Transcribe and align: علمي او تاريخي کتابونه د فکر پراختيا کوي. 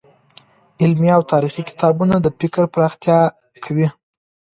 علمي 0.81 1.09
او 1.17 1.21
تاريخي 1.31 1.63
کتابونه 1.69 2.15
د 2.19 2.27
فکر 2.39 2.63
پراختيا 2.73 3.19
کوي. 3.63 3.87